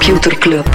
[0.00, 0.66] Computer Club.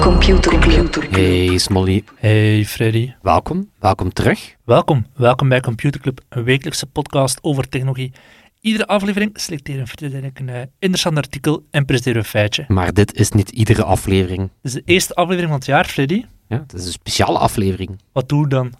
[0.00, 1.06] Computer Club.
[1.10, 3.12] Hey Smolly, Hey Freddy.
[3.22, 3.70] welkom.
[3.78, 4.56] Welkom terug.
[4.64, 5.06] Welkom.
[5.16, 8.12] Welkom bij Computer Club, een wekelijkse podcast over technologie.
[8.60, 9.86] Iedere aflevering selecteren
[10.34, 12.64] een eh, interessant artikel en presenteren we een feitje.
[12.68, 14.40] Maar dit is niet iedere aflevering.
[14.40, 16.24] Dit is de eerste aflevering van het jaar, Freddy.
[16.48, 17.98] Ja, het is een speciale aflevering.
[18.12, 18.72] Wat doe je dan?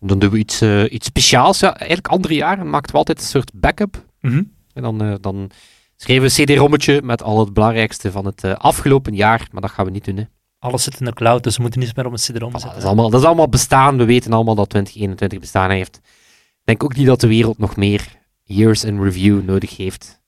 [0.00, 1.60] Dan doen we iets, eh, iets speciaals.
[1.60, 4.04] Ja, eigenlijk andere jaren maakten we altijd een soort backup.
[4.20, 4.42] Mhm.
[4.72, 5.50] En dan, eh, dan
[5.96, 9.48] schreven we een cd-rommetje met al het belangrijkste van het eh, afgelopen jaar.
[9.52, 10.16] Maar dat gaan we niet doen.
[10.16, 10.24] Hè.
[10.58, 12.60] Alles zit in de cloud, dus we moeten niet meer op een CD-ROM Voilà, dat,
[12.60, 12.78] zetten.
[12.80, 13.96] is allemaal, dat is allemaal bestaan.
[13.96, 15.96] We weten allemaal dat 2021 bestaan heeft.
[15.96, 18.04] Ik denk ook niet dat de wereld nog meer
[18.42, 20.20] years in review nodig heeft.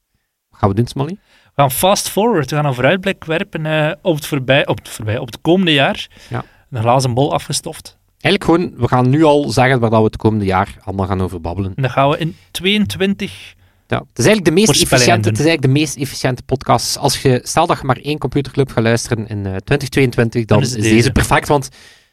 [0.48, 1.19] Wat gaan we doen, Smolly?
[1.44, 2.50] We gaan fast forward.
[2.50, 6.08] We gaan een vooruitblik werpen op, het voorbij, op, het voorbij, op het komende jaar.
[6.30, 6.44] Ja.
[6.70, 7.97] Een glazen bol afgestoft.
[8.20, 11.20] Eigenlijk gewoon, we gaan nu al zeggen waar dat we het komende jaar allemaal gaan
[11.20, 11.72] over babbelen.
[11.74, 13.56] En dan gaan we in 22...
[13.86, 16.96] Ja, het is eigenlijk de meest efficiënte, het is eigenlijk de meest efficiënte podcast.
[16.98, 20.66] Als je, stel dat je maar één computerclub gaat luisteren in eh, 2022, dan, Dan
[20.66, 20.94] is, is deze.
[20.94, 21.12] deze.
[21.12, 21.69] perfect, want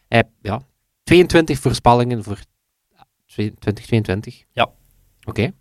[0.07, 0.61] eh, ja,
[1.03, 2.39] 22 voorspellingen voor
[3.25, 4.43] 2022.
[4.51, 4.69] Ja.
[5.23, 5.51] Oké.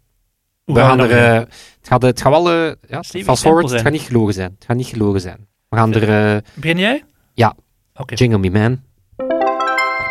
[0.64, 3.92] We gaan er, eh, het gaat, het gaat wel, eh, ja, fast forward, het gaat
[3.92, 4.50] niet gelogen zijn.
[4.54, 5.46] Het gaat niet gelogen zijn.
[5.68, 7.04] We gaan er, Begin jij?
[7.32, 7.56] Ja.
[7.94, 8.14] Oké.
[8.14, 8.82] jingle me man.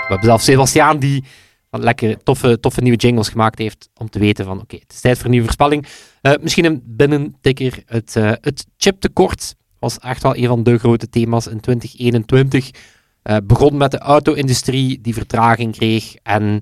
[0.04, 1.23] We hebben zelfs Sebastiaan die
[1.70, 5.02] wat lekker toffe, toffe nieuwe jingles gemaakt heeft om te weten van oké, het is
[5.02, 5.86] tijd voor een nieuwe voorspelling.
[6.22, 7.84] Eh, misschien een binnentikker.
[7.86, 12.70] Het, eh, het chiptekort was echt wel een van de grote thema's in 2021.
[13.22, 16.62] Eh, begon met de auto-industrie die vertraging kreeg en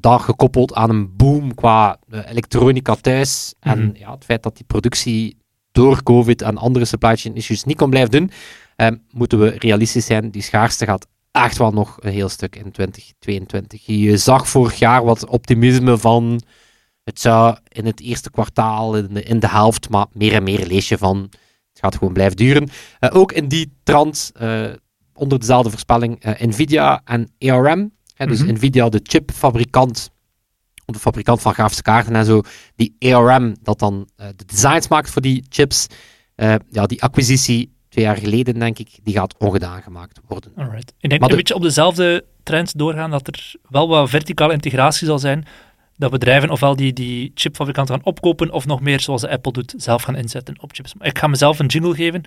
[0.00, 3.90] dat gekoppeld aan een boom qua elektronica thuis en Mhm.
[3.94, 5.36] ja, het feit dat die productie
[5.72, 8.30] door COVID en andere supply chain issues niet kon blijven doen,
[9.10, 10.30] moeten we realistisch zijn.
[10.30, 13.86] Die schaarste gaat echt wel nog een heel stuk in 2022.
[13.86, 16.42] Je zag vorig jaar wat optimisme van
[17.04, 20.66] het zou in het eerste kwartaal, in de, in de helft, maar meer en meer
[20.66, 21.16] lees je van
[21.70, 22.68] het gaat gewoon blijven duren.
[22.98, 24.64] Eh, ook in die trant, eh,
[25.14, 27.92] onder dezelfde voorspelling, eh, Nvidia en ARM.
[28.14, 28.52] Hè, dus Mhm.
[28.52, 30.10] Nvidia, de chipfabrikant,
[30.84, 32.42] de fabrikant van grafische kaarten en zo,
[32.76, 35.86] die ARM, dat dan de designs maakt voor die chips.
[36.70, 40.52] Ja, die acquisitie twee jaar geleden, denk ik, die gaat ongedaan gemaakt worden.
[40.56, 40.92] Alright.
[40.98, 44.52] Ik denk Maar een de- beetje op dezelfde trend doorgaan dat er wel wat verticale
[44.52, 45.44] integratie zal zijn.
[45.96, 50.02] Dat bedrijven ofwel die, die chipfabrikanten gaan opkopen, of nog meer, zoals Apple doet, zelf
[50.02, 50.94] gaan inzetten op chips.
[50.94, 52.22] Maar ik ga mezelf een jingle geven.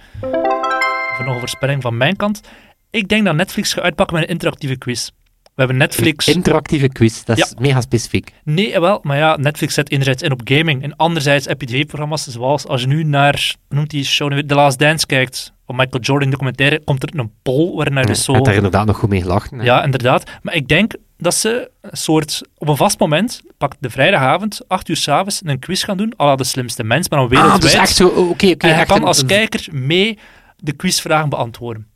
[1.15, 2.41] Voor nog een voorspelling van mijn kant.
[2.89, 5.09] Ik denk dat Netflix gaat uitpakken met een interactieve quiz.
[5.55, 6.27] We hebben Netflix...
[6.27, 8.31] Interactieve quiz, dat is mega specifiek.
[8.43, 10.83] Nee, eh, wel, maar ja, Netflix zet enerzijds in op gaming.
[10.83, 14.39] En anderzijds heb je tv-programma's zoals als je nu naar, noemt die show?
[14.47, 18.23] The Last Dance kijkt, op Michael Jordan documentaire, komt er een poll waarin hij dus
[18.23, 18.33] zo...
[18.33, 19.57] hebt daar inderdaad nog goed mee gelachen.
[19.59, 19.63] hè.
[19.65, 20.23] Ja, inderdaad.
[20.41, 24.89] Maar ik denk dat ze een soort, op een vast moment, pak de vrijdagavond, acht
[24.89, 27.61] uur s'avonds, een quiz gaan doen, à la de slimste mens, maar dan Ah, wereldwijd.
[27.61, 28.67] dus echt zo, oké, oké.
[28.67, 30.17] en je kan als een- kijker mee
[30.57, 31.87] de quizvragen beantwoorden.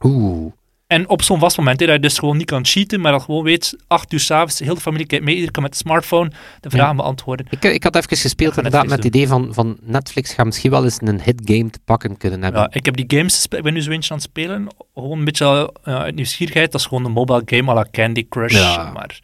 [0.00, 0.52] Oeh.
[0.92, 3.22] En op zo'n vast moment, hè, dat je dus gewoon niet kan cheaten, maar dat
[3.22, 6.30] gewoon weet, acht uur s'avonds, heel de familie kijkt mee, iedereen kan met de smartphone
[6.60, 7.46] de vragen beantwoorden.
[7.50, 10.84] Ik, ik had even gespeeld inderdaad met het idee van, van Netflix gaat misschien wel
[10.84, 12.60] eens een hit game te pakken kunnen hebben.
[12.60, 15.24] Ja, ik heb die games ik ben nu zo eentje aan het spelen, gewoon een
[15.24, 18.90] beetje eh, uit nieuwsgierigheid, dat is gewoon een mobile game à la Candy Crush, Ja.
[18.92, 19.20] maar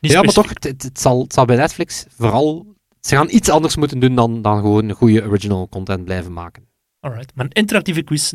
[0.00, 2.66] niet Ja, maar toch, het, het, zal, het zal bij Netflix vooral...
[3.00, 6.66] Ze gaan iets anders moeten doen dan, dan gewoon goede original content blijven maken.
[7.00, 8.32] Alright, maar een interactieve quiz,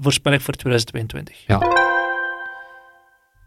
[0.00, 1.44] voorspel ik voor 2022.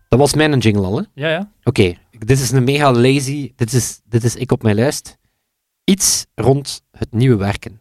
[0.07, 1.03] Dat was mijn jingle al, hè?
[1.13, 1.51] Ja, ja.
[1.63, 3.51] Oké, dit is een mega lazy...
[3.55, 5.17] Dit is, dit is ik op mijn lijst.
[5.83, 7.79] Iets rond het nieuwe werken.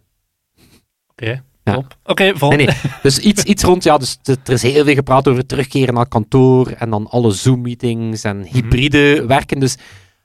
[1.11, 1.75] Oké, Ja.
[1.75, 1.99] top.
[2.05, 2.65] Oké, volgende.
[2.65, 2.93] Nee, nee.
[3.03, 6.69] Dus iets, iets rond, ja, dus er is heel veel gepraat over terugkeren naar kantoor
[6.71, 9.60] en dan alle Zoom-meetings en hybride werken.
[9.60, 9.77] Dus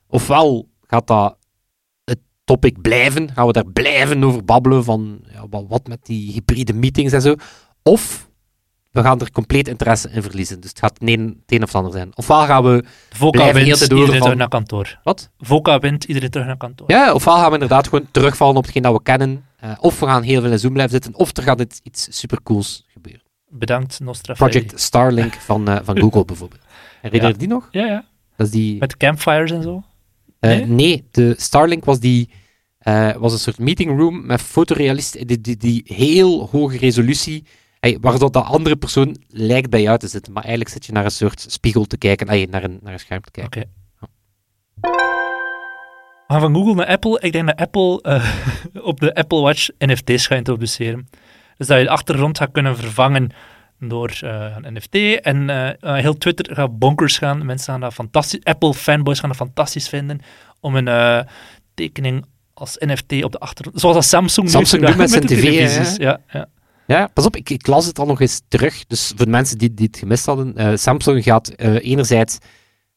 [0.07, 1.37] ofwel gaat dat
[2.03, 6.31] het topic blijven, gaan we daar blijven over babbelen van ja, wat, wat met die
[6.31, 7.35] hybride meetings en zo.
[7.83, 8.28] Of
[8.91, 10.59] we gaan er compleet interesse in verliezen.
[10.59, 12.11] Dus het gaat het een, het een of ander zijn.
[12.15, 12.83] Ofwel gaan we,
[13.19, 14.99] heel wint, iedereen van- terug naar kantoor.
[15.03, 15.29] wat?
[15.39, 16.91] Voca wint, iedereen terug naar kantoor.
[16.91, 19.45] Ja, ofwel gaan we inderdaad gewoon terugvallen op hetgeen dat we kennen.
[19.59, 22.07] eh, of we gaan heel veel in Zoom blijven zitten, of er gaat iets, iets
[22.19, 23.21] supercools gebeuren.
[23.49, 24.33] Bedankt, Nostra.
[24.33, 26.61] Project Starlink van, eh, van Google bijvoorbeeld.
[27.01, 27.39] Herinner je Ja.
[27.39, 27.67] die nog?
[27.71, 28.05] Ja, ja.
[28.35, 28.79] Dat is die...
[28.79, 29.83] Met campfires en zo.
[30.39, 30.65] eh, nee?
[30.65, 31.07] nee?
[31.11, 32.29] de Starlink was die...
[33.17, 37.43] was een soort meeting room met fotorealist, die, die, die heel hoge resolutie,
[37.79, 41.05] hey, waardoor de andere persoon lijkt bij jou te zitten, maar eigenlijk zit je naar
[41.05, 43.61] een soort spiegel te kijken, hey, naar, een, naar een scherm te kijken.
[43.61, 43.77] Oké.
[46.27, 47.19] We gaan van Google naar Apple.
[47.21, 48.29] Ik denk dat Apple eh,
[48.91, 51.09] op de Apple Watch NFT's gaat introduceren.
[51.57, 53.29] Dus dat je de achtergrond gaat kunnen vervangen
[53.79, 55.21] door uh, een NFT.
[55.21, 55.69] En uh,
[56.01, 57.45] heel Twitter gaat bonkers gaan.
[57.45, 58.43] Mensen gaan dat fantastisch...
[58.43, 60.21] Apple-fanboys gaan dat fantastisch vinden
[60.59, 61.25] om een
[61.73, 63.79] tekening als NFT op de achtergrond...
[63.79, 66.47] Zoals dat Samsung, Samsung doet met zijn tv, ja, ja.
[66.89, 68.85] Ja, pas op, ik, ik, las het al nog eens terug.
[68.87, 72.37] Dus voor de mensen die, die het gemist hadden, Samsung gaat enerzijds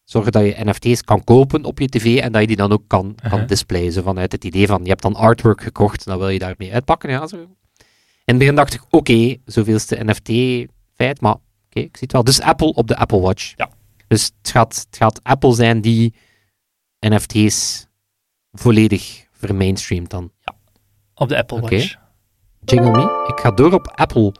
[0.05, 2.83] zorgen dat je NFT's kan kopen op je tv en dat je die dan ook
[2.87, 3.49] kan, kan uh-huh.
[3.49, 3.93] displayen.
[3.93, 7.11] Zo vanuit het idee van, je hebt dan artwork gekocht, dan wil je daarmee uitpakken.
[7.11, 7.37] Ja, zo.
[7.37, 7.49] In
[8.25, 12.25] het begin dacht ik, oké, okay, zoveelste NFT-feit, maar oké, ik zie het wel.
[12.25, 13.53] Dus Apple op de Apple Watch.
[13.56, 13.71] Ja.
[14.09, 16.15] Dus het gaat, het gaat Apple zijn die
[16.99, 17.87] NFT's
[18.53, 20.33] volledig vermainstreamt dan.
[20.38, 20.55] Ja,
[21.15, 22.00] op de Apple Watch.
[22.64, 23.26] Jingle me.
[23.26, 24.35] Ik ga door op Apple.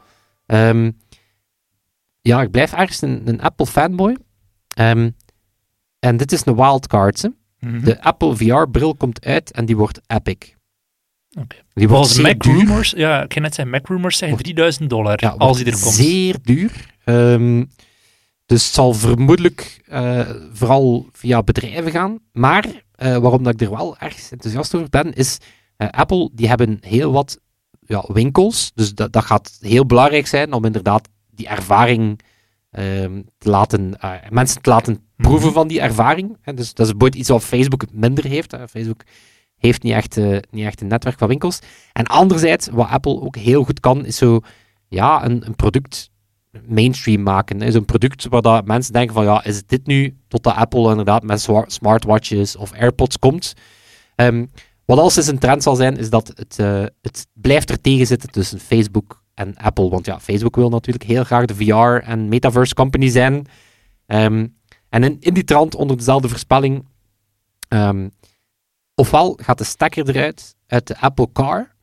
[0.45, 0.91] Ehm,
[2.21, 4.17] ja, ik blijf ergens een, een Apple fanboy.
[4.79, 5.15] Um,
[5.99, 7.21] en dit is een wildcard.
[7.21, 7.29] Hè.
[7.59, 7.83] Mhm.
[7.83, 10.55] De Apple VR-bril komt uit en die wordt epic.
[11.39, 11.61] Okay.
[11.73, 15.65] Die Volgens Mac Rumors, ja, ik net zeggen, Mac Rumors zeggen 3000 dollar als die
[15.65, 15.93] er komt.
[15.93, 16.71] Zeer duur.
[17.05, 17.69] Um,
[18.45, 22.19] dus het zal vermoedelijk uh, vooral via bedrijven gaan.
[22.31, 25.37] Maar uh, waarom dat ik er wel erg enthousiast over ben, is
[25.77, 27.39] uh, Apple, die hebben heel wat
[27.85, 28.71] ja, winkels.
[28.75, 32.19] Dus dat, dat gaat heel belangrijk zijn om inderdaad die ervaring
[32.71, 33.97] um, te laten,
[34.29, 35.53] mensen te laten proeven mhm.
[35.53, 36.37] van die ervaring.
[36.41, 36.53] Hè.
[36.53, 38.51] Dus dat is iets wat Facebook minder heeft.
[38.51, 38.67] Hè.
[38.67, 39.01] Facebook
[39.57, 41.59] heeft niet echt, uh, niet echt een netwerk van winkels.
[41.93, 44.39] En anderzijds, wat Apple ook heel goed kan, is zo
[44.87, 46.11] ja, een, een product
[46.67, 47.61] mainstream maken.
[47.61, 51.23] Is een product waar dat mensen denken van ja, is dit nu totdat Apple inderdaad
[51.23, 53.53] met smartwatches of AirPods komt?
[54.15, 54.49] Um,
[54.85, 58.07] wat als eens een trend zal zijn, is dat het, uh, het blijft er tegen
[58.07, 59.89] zitten tussen Facebook en Apple.
[59.89, 63.45] Want ja, Facebook wil natuurlijk heel graag de VR- en metaverse company zijn.
[64.07, 64.57] Um,
[64.89, 66.87] en in, die trant, onder dezelfde voorspelling,
[67.69, 68.11] um,
[68.95, 71.75] ofwel gaat de stekker eruit uit de Apple Car,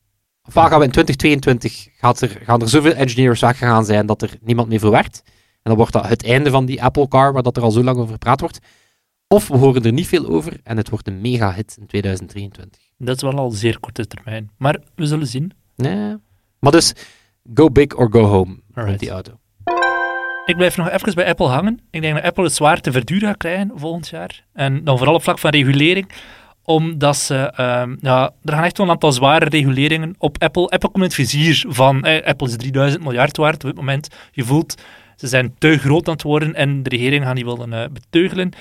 [0.43, 4.37] ofwel gaan we in 2022 gaat er, gaan er zoveel engineers weggegaan zijn dat er
[4.41, 5.21] niemand meer voor werkt.
[5.25, 7.83] En dan wordt dat het einde van die Apple Car, waar dat er al zo
[7.83, 8.59] lang over gepraat wordt.
[9.27, 12.90] Of we horen er niet veel over en het wordt een mega hit in 2023.
[13.05, 14.49] Dat is wel al zeer korte termijn.
[14.57, 15.51] Maar we zullen zien.
[15.75, 16.15] Nee.
[16.59, 16.93] Maar dus,
[17.53, 19.39] go big or go home met die auto.
[20.45, 21.79] Ik blijf nog even bij Apple hangen.
[21.89, 24.45] Ik denk dat Apple het zwaar te verduren gaat krijgen volgend jaar.
[24.53, 26.11] En dan vooral op vlak van regulering
[26.63, 30.69] omdat ze, uh, ja, er gaan echt wel een aantal zware reguleringen op Apple.
[30.69, 34.07] Apple komt in het vizier van, eh, Apple is 3000 miljard waard op dit moment.
[34.31, 34.81] Je voelt,
[35.15, 38.51] ze zijn te groot aan het worden en de regering gaan die willen uh, beteugelen.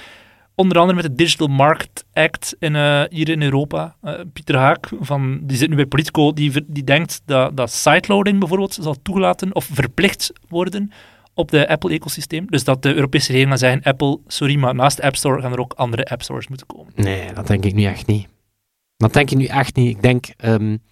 [0.60, 3.96] Onder andere met de Digital Market Act in, uh, hier in Europa.
[4.02, 8.38] Uh, Pieter Haak, van, die zit nu bij Politico, die, die denkt dat, dat sideloading
[8.38, 10.92] bijvoorbeeld zal toegelaten of verplicht worden
[11.34, 12.46] op de Apple-ecosysteem.
[12.46, 15.52] Dus dat de Europese regering gaat zeggen, Apple, sorry, maar naast de App Store gaan
[15.52, 16.92] er ook andere App Stores moeten komen.
[16.96, 18.28] Nee, dat denk ik nu echt niet.
[18.96, 19.96] Dat denk ik nu echt niet.
[19.96, 20.82] Ik denk um,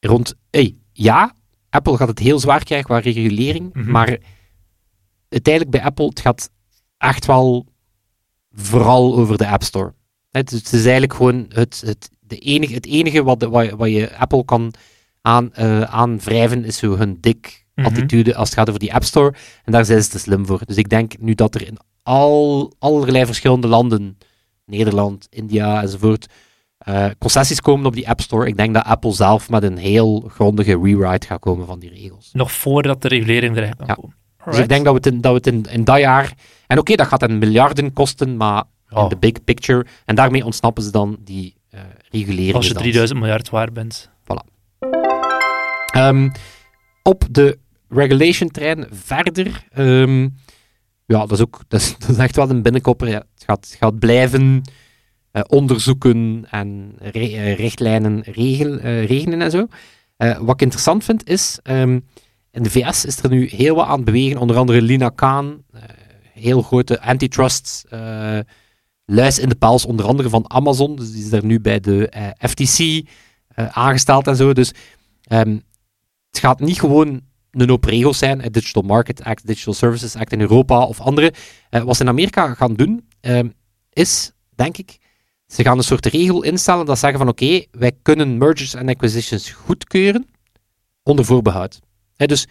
[0.00, 0.34] rond...
[0.50, 1.34] Hey, ja,
[1.70, 3.90] Apple gaat het heel zwaar krijgen qua regulering, mhm.
[3.90, 4.18] maar
[5.28, 6.50] uiteindelijk bij Apple, het gaat
[6.98, 7.70] echt wel
[8.54, 9.94] vooral over de App Store.
[10.30, 14.44] Het, is eigenlijk gewoon het, het, de enige, het enige wat, wat, wat je Apple
[14.44, 14.72] kan
[15.20, 17.86] aan, uh, aanwrijven, is zo hun dik Mhm.
[17.86, 19.34] attitude als het gaat over die App Store.
[19.64, 20.60] En daar zijn ze te slim voor.
[20.64, 24.18] Dus ik denk nu dat er in al, allerlei verschillende landen,
[24.64, 26.26] Nederland, India enzovoort,
[26.88, 28.46] uh, concessies komen op die App Store.
[28.46, 32.30] Ik denk dat Apple zelf met een heel grondige rewrite gaat komen van die regels.
[32.32, 34.16] Nog voordat de regulering er kan komen.
[34.44, 36.32] Dus ik denk dat we het in, dat, we het in, in dat jaar...
[36.66, 39.08] En oké, dat gaat een miljarden kosten, maar in oh.
[39.08, 39.86] de big picture...
[40.04, 41.80] En daarmee ontsnappen ze dan die uh,
[42.10, 42.54] regulering.
[42.54, 44.10] Als je 3000 miljard waard bent.
[44.22, 44.50] Voilà.
[45.96, 46.32] Um,
[47.02, 47.58] op de
[47.88, 49.64] regulation trein verder.
[49.72, 50.22] Ehm,
[51.06, 53.08] ja, dat is ook dat is, dat is, echt wel een binnenkopper.
[53.08, 53.24] Ja.
[53.34, 54.62] Het gaat, gaat blijven
[55.32, 59.66] uh, onderzoeken en re uh, richtlijnen regel, regelen en zo.
[60.16, 62.04] wat ik interessant vind is, um,
[62.52, 64.40] in de VS is er nu heel wat aan het bewegen.
[64.40, 65.64] Onder andere Lina Khan,
[66.32, 67.84] heel grote antitrust
[69.04, 70.96] luis in de pels, onder andere van Amazon.
[70.96, 73.08] Dus die is daar nu bij de FTC
[73.54, 74.52] aangesteld en zo.
[74.52, 74.72] Dus
[75.32, 75.62] um,
[76.30, 80.32] het gaat niet gewoon een hoop regels zijn, het Digital Market Act, Digital Services Act
[80.32, 81.32] in Europa of andere.
[81.70, 83.40] Uh, wat ze in Amerika gaan doen, uh,
[83.92, 84.98] is, denk ik,
[85.46, 89.50] ze gaan een soort regel instellen dat zeggen van oké, wij kunnen mergers en acquisitions
[89.50, 90.26] goedkeuren
[91.02, 91.80] onder voorbehoud.
[92.26, 92.46] Dus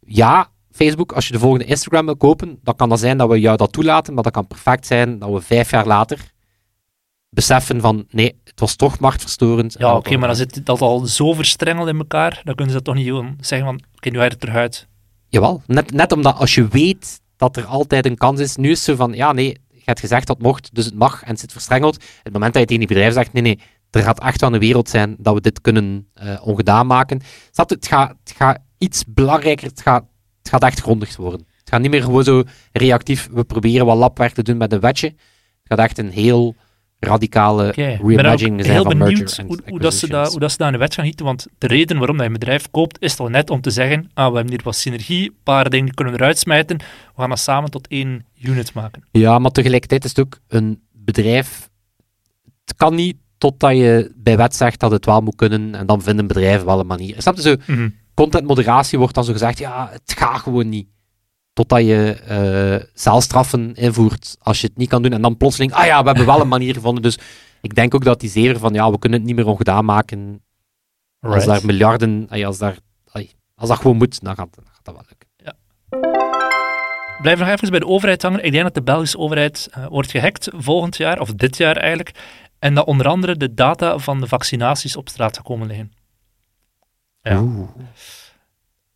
[0.00, 3.40] ja, Facebook, als je de volgende Instagram wil kopen, dan kan dat zijn dat we
[3.40, 6.30] jou dat toelaten, maar dat kan perfect zijn dat we vijf jaar later
[7.34, 9.74] beseffen van nee, het was toch machtverstorend.
[9.78, 12.84] Ja, oké, maar dan zit dat al zo verstrengeld in elkaar, dan kunnen ze dat
[12.84, 14.88] toch niet gewoon zeggen van, oké, nu uit het eruit.
[15.28, 18.76] Jawel, net, net omdat als je weet dat er altijd een kans is, nu is
[18.76, 21.28] het zo van, ja, nee, je hebt gezegd dat het mocht, dus het mag en
[21.28, 22.04] het zit verstrengeld.
[22.22, 23.60] Het moment dat je tegen die bedrijf zegt, nee, nee,
[23.90, 27.20] er gaat echt wel een wereld zijn dat we dit kunnen uh, ongedaan maken.
[27.52, 30.04] het, gaat, het gaat iets belangrijker, het gaat
[30.42, 31.46] het gaat echt grondig worden.
[31.58, 34.80] Het gaat niet meer gewoon zo reactief, we proberen wat labwerk te doen met een
[34.80, 35.06] wetje.
[35.06, 35.16] Het
[35.64, 36.54] gaat echt een heel
[36.98, 40.30] radicale Oké, ik ben reimagining zijn heel van benieuwd hoe, hoe, dat ze dat, acquisitions.
[40.30, 42.38] hoe dat ze in de wet gaan gieten, want de reden waarom dat je een
[42.38, 45.36] bedrijf koopt, is al net om te zeggen, ah, we hebben hier wat synergie, een
[45.42, 46.84] paar dingen kunnen we eruit smijten, we
[47.16, 49.02] gaan dat samen tot één unit maken.
[49.10, 51.70] Ja, maar tegelijkertijd is het ook een bedrijf.
[52.64, 56.02] Het kan niet totdat je bij wet zegt dat het wel moet kunnen en dan
[56.02, 57.14] vinden bedrijven wel een manier.
[57.18, 57.56] Snap je zo?
[57.66, 57.88] Mhm.
[58.14, 60.88] Contentmoderatie wordt dan zo gezegd, ja, het gaat gewoon niet.
[61.52, 65.12] Totdat je eh celstraffen invoert als je het niet kan doen.
[65.12, 67.02] En dan plotseling, ah ja, we hebben wel een manier gevonden.
[67.02, 67.18] Dus
[67.60, 70.42] ik denk ook dat die zeven van, ja, we kunnen het niet meer ongedaan maken.
[71.20, 72.76] Als daar miljarden, als, daar,
[73.54, 75.28] als dat gewoon moet, dan gaat, dan gaat dat wel lukken.
[77.22, 78.44] Blijf nog even bij de overheid hangen.
[78.44, 82.10] Ik denk dat de Belgische overheid eh, wordt gehackt volgend jaar, of dit jaar eigenlijk,
[82.58, 85.92] en dat onder andere de data van de vaccinaties op straat gaan komen liggen.
[87.22, 87.40] Ja.
[87.40, 87.68] Oeh.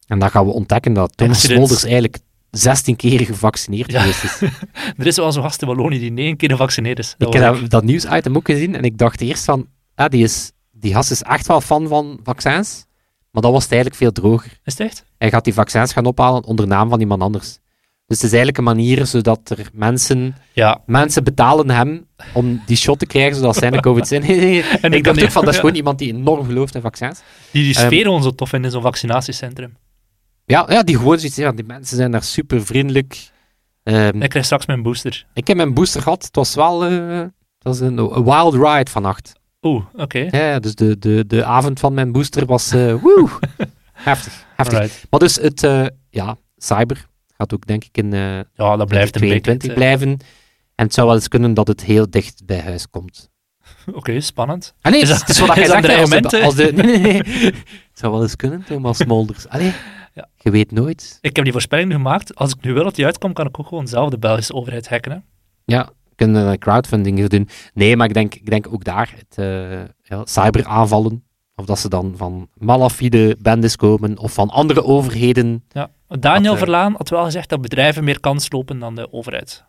[0.06, 1.40] En dan gaan we ontdekken dat Thomas.
[1.42, 2.18] Smolders eigenlijk
[2.50, 4.00] 16 keer gevaccineerd Ja.
[4.00, 4.40] geweest is.
[4.99, 7.14] Er is wel zo'n gast in Wallonië die negen keer gevaccineerd is.
[7.18, 10.23] Dat ik heb dat, dat nieuwsitem ook gezien en ik dacht eerst van, ah, die,
[10.25, 12.87] is, die gast is echt wel fan van vaccins,
[13.30, 14.61] maar dat was het eigenlijk veel droger.
[14.64, 15.04] Is het echt?
[15.18, 17.59] Hij gaat die vaccins gaan ophalen onder naam van iemand anders.
[18.06, 20.80] Dus het is eigenlijk een manier zodat er mensen, Ja.
[20.86, 24.22] mensen betalen hem om die shot te krijgen, zodat zij een covid zijn.
[24.82, 27.20] En ik dacht ook van, dat is ja, gewoon iemand die enorm gelooft in vaccins.
[27.50, 29.76] Die die Ehm, sfeer gewoon zo tof in zo'n vaccinatiecentrum.
[30.44, 33.30] Ja, ja die gewoon zoiets, ja, die mensen zijn daar super vriendelijk.
[33.82, 35.26] Ehm, Ik krijg straks mijn booster.
[35.34, 37.30] ik heb mijn booster gehad, het was wel eh, het
[37.62, 39.32] was een, een wild ride vannacht.
[39.62, 40.18] Oeh, oké.
[40.18, 43.28] Ja, ja, dus de, de, de avond van mijn booster was eh woe,
[43.92, 44.44] heftig.
[44.56, 44.78] heftig.
[44.78, 45.06] Alright.
[45.10, 47.06] Maar dus het, eh, ja, cyber
[47.37, 48.21] gaat ook denk ik in eh
[48.55, 49.40] Ja, dat blijft een beetje...
[49.40, 50.09] 2022 het, blijven.
[50.75, 53.31] En het zou wel eens kunnen dat het heel dicht bij huis komt.
[53.87, 54.75] eh, Oké, spannend.
[54.81, 55.95] Ah, nee, Is het dat- is wat jij is dat zegt.
[55.97, 57.52] hè, Als de, dreigement, als de, nee, nee, nee.
[57.52, 59.49] Het zou wel eens kunnen, Thomas Smolders.
[59.49, 59.73] Allee,
[60.14, 60.28] Ja.
[60.37, 61.19] je weet nooit.
[61.21, 62.35] Ik heb die voorspelling gemaakt.
[62.35, 64.88] Als ik nu wil dat die uitkomt, kan ik ook gewoon zelf de Belgische overheid
[64.88, 65.12] hacken.
[65.12, 65.19] Hè?
[65.64, 67.49] Ja, kunnen een crowdfunding doen.
[67.75, 71.25] Nee, maar ik denk, ik denk ook daar, het, eh, ja, cyberaanvallen,
[71.58, 75.64] of dat ze dan van malafide bendes komen, of van andere overheden.
[75.68, 75.90] Ja.
[76.08, 79.64] Daniel eh, Verlaan had wel gezegd dat bedrijven meer kans lopen dan de overheid.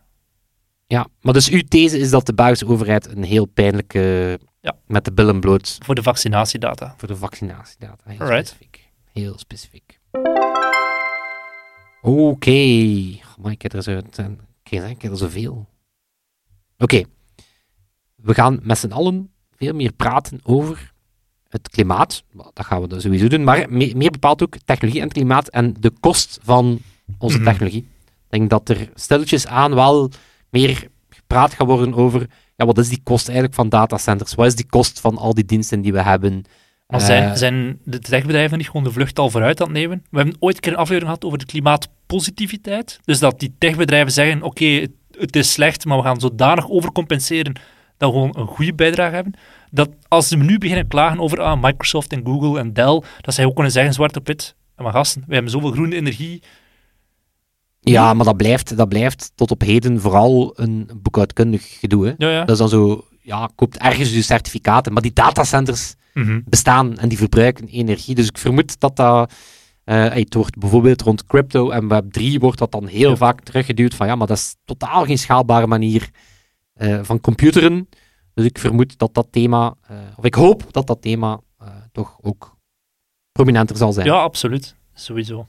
[0.86, 4.76] Ja, maar dus uw these is dat de Belgische overheid een heel pijnlijke, Ja.
[4.86, 6.94] met de billen bloot Voor de vaccinatiedata.
[6.96, 8.02] voor de vaccinatiedata.
[8.10, 8.46] Heel Alright.
[8.48, 8.90] specifiek.
[9.12, 9.98] Heel specifiek.
[12.02, 12.60] Oké.
[13.40, 14.00] Maar ik heb er zo...
[14.62, 15.66] Ik heb er zoveel.
[16.78, 17.02] Oké.
[18.16, 20.92] We gaan met z'n allen veel meer praten over
[21.48, 22.22] het klimaat.
[22.54, 23.44] Dat gaan we dan sowieso doen.
[23.44, 26.78] Maar me- meer bepaald ook technologie en het klimaat en de kost van
[27.18, 27.46] onze Mhm.
[27.46, 27.80] technologie.
[28.30, 30.10] Ik denk dat er stilletjes aan wel
[30.50, 32.26] meer gepraat gaat worden over
[32.56, 34.34] ja, wat is die kost eigenlijk van datacenters?
[34.34, 36.44] Wat is die kost van al die diensten die we hebben?
[36.86, 40.04] Maar Eh, zijn, zijn de techbedrijven niet gewoon de vlucht al vooruit aan het nemen?
[40.10, 43.00] We hebben ooit een keer een aflevering gehad over de klimaatpositiviteit.
[43.04, 47.52] Dus dat die techbedrijven zeggen, oké, het, het is slecht, maar we gaan zodanig overcompenseren
[47.96, 49.34] dat we gewoon een goede bijdrage hebben.
[49.70, 53.44] Dat als ze nu beginnen klagen over ah, Microsoft en Google en Dell, dat zij
[53.44, 56.42] ook kunnen zeggen, zwart op wit, maar gasten, we hebben zoveel groene energie.
[57.80, 62.06] Ja, maar dat blijft, dat blijft tot op heden vooral een boekhoudkundig gedoe.
[62.06, 62.12] Hè.
[62.26, 62.40] Ja, ja.
[62.40, 66.40] Dat is dan zo, ja, koopt ergens je certificaten, maar die datacenters Mhm.
[66.44, 68.14] bestaan en die verbruiken energie.
[68.14, 69.32] Dus ik vermoed dat dat,
[69.84, 73.16] eh, het wordt bijvoorbeeld rond crypto en Web3 wordt dat dan heel Ja.
[73.16, 76.08] vaak teruggeduwd van ja, maar dat is totaal geen schaalbare manier
[76.74, 77.88] eh, van computeren.
[78.38, 82.18] Dus ik vermoed dat dat thema, eh, of ik hoop dat dat thema eh, toch
[82.20, 82.56] ook
[83.32, 84.06] prominenter zal zijn.
[84.06, 84.74] Ja, absoluut.
[84.94, 85.46] Sowieso.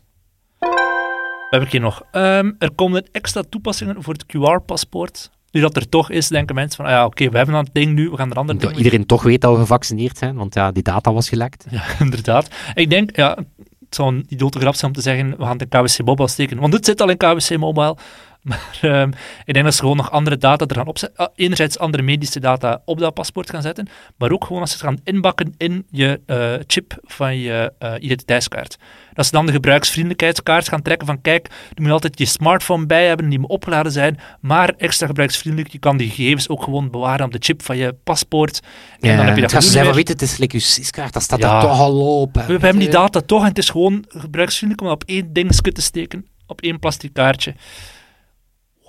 [0.59, 2.01] We hebben hier nog.
[2.11, 5.31] Ehm, er komen extra toepassingen voor het QR-paspoort.
[5.51, 7.93] Nu dat er toch is, denken mensen van, ah ja, oké, we hebben dat ding
[7.93, 10.83] nu, we gaan er dingen iedereen toch weet dat we gevaccineerd zijn, want ja, die
[10.83, 11.65] data was gelekt.
[11.69, 12.49] Ja, inderdaad.
[12.73, 15.61] Ik denk, ja, het zou een idiote grap zijn om te zeggen, we gaan het
[15.61, 17.97] in KWC Mobile steken, want dit zit al in KWC Mobile.
[18.41, 19.11] Maar ehm,
[19.45, 21.17] ik denk dat ze gewoon nog andere data er gaan opzetten.
[21.25, 24.77] Ah, enerzijds andere medische data op dat paspoort gaan zetten, maar ook gewoon als ze
[24.77, 28.77] het gaan inbakken in je eh, chip van je eh, identiteitskaart.
[29.13, 33.07] Dat ze dan de gebruiksvriendelijkheidskaart gaan trekken van kijk, je moet altijd je smartphone bij
[33.07, 37.25] hebben, die moet opgeladen zijn, maar extra gebruiksvriendelijk, je kan die gegevens ook gewoon bewaren
[37.25, 38.59] op de chip van je paspoort.
[38.99, 39.93] En dan heb je dat het meer.
[39.93, 41.51] weet je, het is like uw SIS-kaart, dat staat Ja.
[41.51, 42.35] daar toch al op.
[42.35, 42.41] hè.
[42.45, 45.33] We, we hebben die data toch en het is gewoon gebruiksvriendelijk om dat op één
[45.33, 47.53] dingetje te steken, op één plastic kaartje.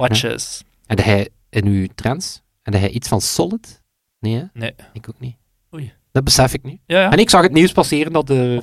[0.08, 0.62] Watches.
[0.86, 3.82] En hij in uw trends, en hij iets van Solid?
[4.18, 4.44] Nee, hè?
[4.52, 4.74] Nee.
[4.92, 5.36] Ik ook niet.
[5.74, 5.92] Oei.
[6.12, 6.78] Dat besef ik nu.
[6.86, 7.10] Ja, ja.
[7.10, 8.58] En ik zag het nieuws passeren dat de,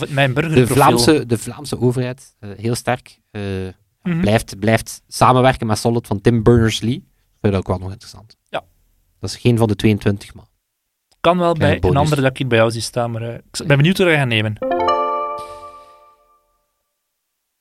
[0.53, 0.67] de.
[0.67, 3.41] Vlaamse, de Vlaamse overheid eh, heel sterk eh,
[4.07, 4.21] Mhm.
[4.21, 6.95] blijft, blijft samenwerken met Solid van Tim Berners-Lee.
[6.95, 7.03] Ik
[7.41, 8.37] vind dat ook wel nog interessant.
[8.49, 8.63] Ja.
[9.19, 10.45] Dat is geen van de 22, maar...
[11.21, 13.67] Kan wel bij een andere dat ik hier bij jou zie staan, maar eh, ik
[13.67, 14.57] ben benieuwd hoe dat gaat nemen.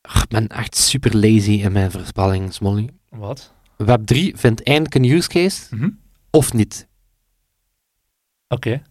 [0.03, 2.89] ik ben echt super lazy in mijn voorspelling, Smolly.
[3.09, 3.55] Wat?
[3.77, 5.89] Web 3 vindt eindelijk een use case, Mhm.
[6.31, 6.87] of niet.
[8.49, 8.83] Oké.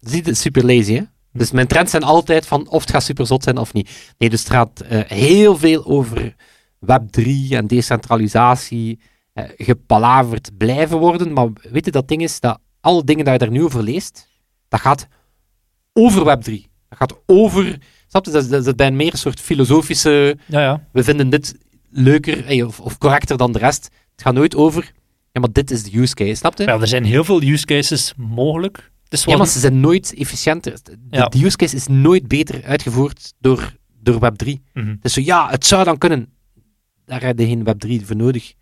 [0.00, 1.02] Zie je, het is super lazy, hè?
[1.32, 4.12] Dus mijn trends zijn altijd van of het gaat super zot zijn of niet.
[4.18, 6.34] Nee, dus het gaat eh, heel veel over
[6.78, 9.00] Web 3 en decentralisatie
[9.32, 11.32] eh, gepalaverd blijven worden.
[11.32, 14.28] Maar weet je, dat ding is dat alle dingen die je daar nu over leest,
[14.68, 15.06] dat gaat
[15.92, 16.68] over Web 3.
[16.88, 17.78] Dat gaat over.
[18.06, 18.30] Snap je?
[18.30, 20.38] Dat is, dat is bijna meer een soort filosofische.
[20.46, 20.86] Ja, ja.
[20.92, 21.58] We vinden dit
[21.90, 23.84] leuker eh, of, of correcter dan de rest.
[24.12, 24.92] Het gaat nooit over.
[25.32, 26.64] Ja, maar dit is de use case, snap je?
[26.64, 28.90] Ja, er zijn heel veel use cases mogelijk.
[29.08, 30.78] Is Ja, maar ze zijn nooit efficiënter.
[30.82, 31.26] De, Ja.
[31.26, 34.48] de use case is nooit beter uitgevoerd door, door Web3.
[34.72, 34.88] Mhm.
[34.88, 36.28] Het is zo, ja, het zou dan kunnen.
[37.04, 38.52] Daar heb je geen Web3 voor nodig.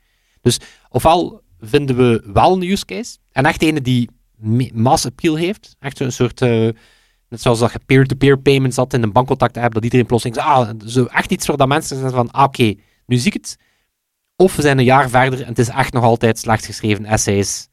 [0.41, 0.59] Dus
[0.89, 4.09] ofwel vinden we wel een use case, en echt een die
[4.73, 5.77] mass appeal heeft.
[5.79, 6.69] Echt een soort, eh,
[7.29, 10.49] net zoals dat je peer-to-peer payments had in een bankcontact app, dat iedereen plotseling zegt,
[10.49, 12.75] ah, zo echt iets waar dat mensen zeggen van, ah, oké,
[13.09, 13.59] nu zie ik het.
[14.37, 17.69] Of we zijn een jaar verder en het is echt nog altijd slecht geschreven essays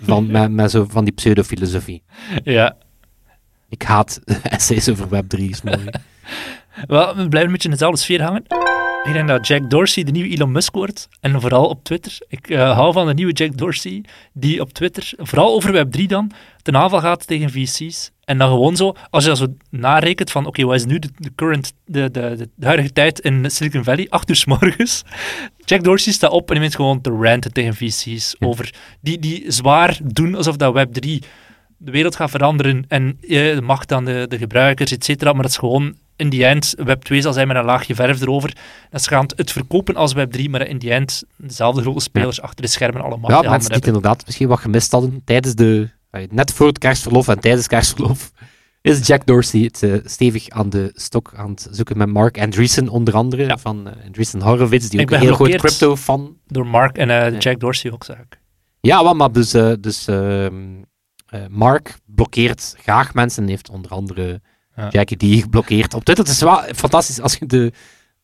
[0.00, 2.02] van, met, met zo van die pseudofilosofie.
[2.44, 2.76] Ja.
[3.68, 5.84] Ik haat essays over Web3, is mooi.
[6.86, 8.44] Wel, we blijven een beetje in dezelfde sfeer hangen.
[9.02, 11.08] Ik denk dat Jack Dorsey de nieuwe Elon Musk wordt.
[11.20, 12.18] En vooral op Twitter.
[12.28, 16.30] Ik eh, hou van de nieuwe Jack Dorsey, die op Twitter, vooral over Web3 dan,
[16.62, 18.12] ten aanval gaat tegen VC's.
[18.24, 21.08] En dan gewoon zo, als je dat zo narekent van, oké, wat is nu de,
[21.16, 24.06] de current, de, de, de, huidige tijd in Silicon Valley?
[24.08, 25.02] Acht uur s morgens.
[25.64, 28.36] Jack Dorsey staat op en die begint gewoon te ranten tegen VC's.
[28.38, 31.08] Over, die, die zwaar doen alsof dat Web3
[31.76, 35.32] de wereld gaat veranderen en eh, de macht aan de, de gebruikers, et cetera.
[35.32, 38.20] Maar dat is gewoon in die end Web 2 zal zijn met een laagje verf
[38.20, 38.56] erover.
[38.90, 42.40] Dat ze gaan het verkopen als Web 3, maar in die end dezelfde grote spelers
[42.40, 43.30] achter de schermen allemaal.
[43.30, 45.90] Ja, mensen die het inderdaad misschien wat gemist hadden tijdens de,
[46.30, 48.30] net voor het kerstverlof en tijdens kerstverlof,
[48.82, 52.88] is Jack Dorsey het eh, stevig aan de stok aan het zoeken met Mark Andreessen
[52.88, 53.58] onder andere, Ja.
[53.58, 57.38] van eh, Andreessen Horowitz, die ook een heel groot crypto-fan Door Mark en eh, Ja.
[57.38, 58.40] Jack Dorsey ook, zag ik.
[58.80, 60.54] Ja, wel, maar dus, dus ehm,
[61.26, 64.40] eh, Mark blokkeert graag mensen en heeft onder andere
[64.76, 64.88] Ja.
[64.90, 66.24] Jackie die geblokkeerd op Twitter.
[66.24, 67.72] Het is wel fantastisch als je de,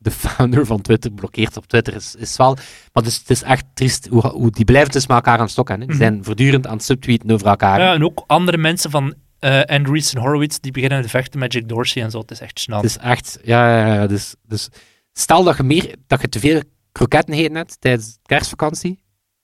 [0.03, 1.95] de founder van Twitter blokkeert op Twitter.
[1.95, 2.57] Is, is wel,
[2.93, 5.51] maar dus, het is echt triest hoe, hoe die blijven dus met elkaar aan het
[5.51, 5.75] stokken.
[5.75, 5.87] Hè.
[5.87, 6.03] Die Mhm.
[6.05, 7.81] zijn voortdurend aan het subtweeten over elkaar.
[7.81, 11.69] Ja, en ook andere mensen van eh Andreessen Horowitz, die beginnen te vechten met Jack
[11.69, 12.19] Dorsey en zo.
[12.19, 12.77] Het is echt snel.
[12.77, 14.69] Het is echt, ja, ja, ja dus, dus
[15.13, 19.03] stel dat je, meer, dat je te veel kroketten gegeten hebt tijdens de kerstvakantie,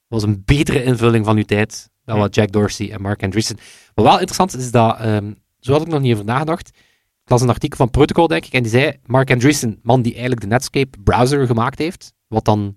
[0.09, 2.21] was een betere invulling van je tijd dan Hm.
[2.21, 3.57] wat Jack Dorsey en Mark Andreessen.
[3.95, 6.71] Wat wel interessant is, dat, ehm, zo had ik nog niet over nagedacht,
[7.29, 10.41] las een artikel van Protocol, denk ik, en die zei, Mark Andreessen, man die eigenlijk
[10.41, 12.75] de Netscape browser gemaakt heeft, wat dan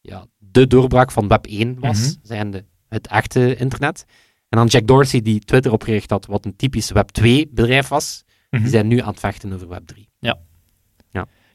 [0.00, 2.14] ja, de doorbraak van Web 1 was, Mhm.
[2.22, 4.04] zijnde het echte internet.
[4.48, 8.24] En dan Jack Dorsey, die Twitter opgericht had, wat een typisch Web 2 bedrijf was,
[8.50, 8.62] Mhm.
[8.62, 10.08] die zijn nu aan het vechten over Web 3.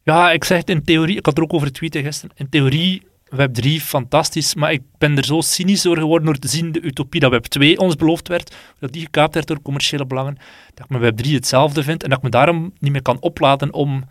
[0.04, 2.36] Ja, ik zeg het in theorie, ik had er ook over tweeten gisteren.
[2.38, 6.48] In theorie, Web 3 fantastisch, maar ik ben er zo cynisch door geworden door te
[6.48, 10.06] zien de utopie dat Web 2 ons beloofd werd, dat die gekaapt werd door commerciële
[10.06, 10.38] belangen,
[10.74, 13.22] dat ik met Web 3 hetzelfde vind en dat ik me daarom niet meer kan
[13.22, 14.04] opladen om...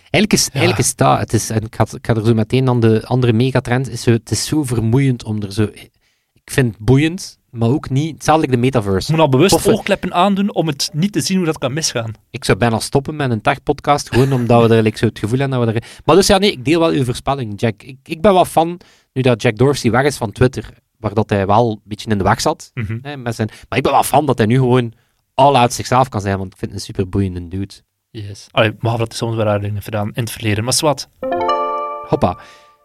[0.00, 2.68] Eigenlijk is, eigenlijk is dat, het is, en ik ga, ik ga er zo meteen
[2.68, 5.62] aan de andere megatrend, is zo, het is zo vermoeiend om er zo...
[6.32, 8.14] Ik vind het boeiend, maar ook niet...
[8.14, 9.10] Hetzelfde like de Ik metaverse.
[9.10, 12.12] moet al bewust Toffe- oogkleppen aandoen om het niet te zien hoe dat kan misgaan.
[12.30, 15.38] Ik zou bijna stoppen met een tech-podcast, gewoon omdat we er like, zo het gevoel
[15.38, 15.86] hebben dat we er...
[16.04, 17.82] Maar dus ja, nee, ik deel wel uw voorspelling, Jack.
[17.82, 18.80] Ik, ik ben wel fan,
[19.12, 22.18] nu dat Jack Dorsey weg is van Twitter, waar dat hij wel een beetje in
[22.18, 22.70] de weg zat.
[23.02, 24.92] Hè, met zijn, maar ik ben wel fan dat hij nu gewoon
[25.34, 27.74] all uit zichzelf kan zijn, want ik vind het een super boeiende dude.
[28.10, 28.46] Yes.
[28.50, 31.08] Allee, behalve dat hij soms wel heeft gedaan in het verleden, maar zwart.
[32.08, 32.38] Hoppa.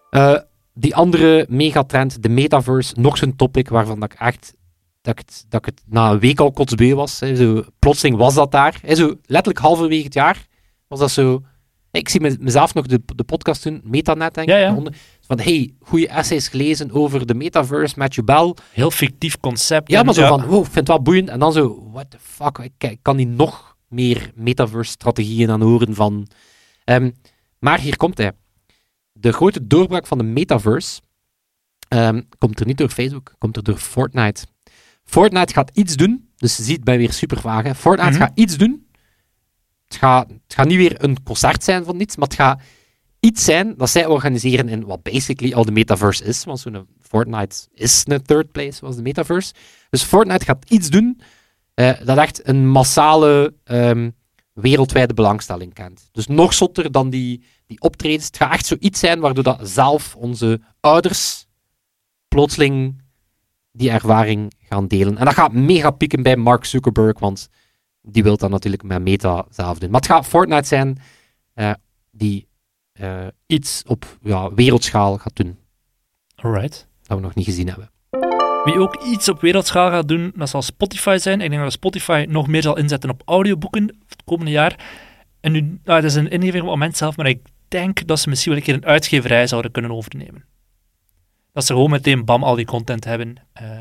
[0.10, 0.36] Eh,
[0.78, 4.54] die andere megatrend, de metaverse, nog zo'n topic waarvan dat ik echt
[5.02, 7.20] dat ik, het, dat ik het na een week al kotsbeu was.
[7.20, 8.80] Hè, zo, plotseling was dat daar.
[8.82, 10.48] Hè, zo, letterlijk halverwege het jaar
[10.88, 11.42] was dat zo.
[11.92, 14.54] Ik zie me- mezelf nog de, de podcast doen, Metanet, denk ik.
[14.54, 14.76] Ja, ja.
[14.76, 18.54] onder- Van hey, goede essays gelezen over de metaverse, Matthew Bell.
[18.72, 19.92] Heel fictief concept.
[19.92, 21.30] Ja, maar zo van, wow, ik vind het wel boeiend.
[21.30, 26.28] En dan zo, what the fuck, ik, kan niet nog meer metaverse-strategieën aan horen van...
[26.84, 27.12] Ehm,
[27.60, 28.32] maar hier komt hij.
[29.18, 31.02] De grote doorbraak van de metaverse
[31.88, 34.46] ehm, komt er niet door Facebook, komt er door Fortnite.
[35.04, 37.76] Fortnite gaat iets doen, dus je ziet, ben weer super vaag, hè.
[37.76, 38.20] Fortnite Mhm.
[38.20, 38.88] gaat iets doen.
[39.86, 42.62] Het gaat, het gaat niet weer een concert zijn van iets, maar het gaat
[43.20, 46.44] iets zijn dat zij organiseren in wat basically al de metaverse is.
[46.44, 49.54] Want zo'n Fortnite is een third place, zoals de metaverse.
[49.90, 51.20] Dus Fortnite gaat iets doen
[51.74, 54.10] eh, dat echt een massale ehm,
[54.54, 56.10] wereldwijde belangstelling kent.
[56.12, 58.26] Dus nog zotter dan die, die optredens.
[58.26, 61.48] Het gaat echt zoiets zijn waardoor dat zelf onze ouders
[62.28, 63.04] plotseling
[63.72, 65.18] die ervaring gaan delen.
[65.18, 67.50] En dat gaat mega pieken bij Mark Zuckerberg, want
[68.02, 69.90] die wil dat natuurlijk met Meta zelf doen.
[69.90, 70.98] Maar het gaat Fortnite zijn
[71.54, 71.72] eh,
[72.12, 72.48] die
[72.92, 75.58] eh, iets op ja, wereldschaal gaat doen.
[76.36, 76.88] Alright.
[77.02, 77.90] Dat we nog niet gezien hebben.
[78.64, 81.42] Wie ook iets op wereldschaal gaat doen, dat zal Spotify zijn.
[81.42, 84.86] Ik denk dat Spotify nog meer zal inzetten op audioboeken het komende jaar.
[85.40, 88.20] En nu, nou, het is een ingeving op het moment zelf, maar ik denk dat
[88.20, 90.46] ze misschien wel een keer een uitgeverij zouden kunnen overnemen.
[91.54, 93.36] Dat ze gewoon meteen bam al die content hebben.
[93.54, 93.80] eh,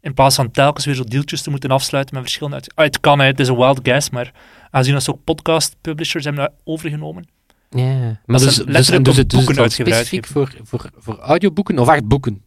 [0.00, 2.74] in plaats van telkens weer zo deeltjes te moeten afsluiten met verschillende uit.
[2.74, 4.32] Ah, het kan, hè, het is een wild guess, maar
[4.70, 7.28] aangezien dat ze ook podcast publishers hebben overgenomen.
[7.70, 11.18] Ja, maar dus, dus, en dus, het- dus het boeken uitgegeven specifiek voor, voor, voor
[11.18, 12.42] audioboeken of echt boeken?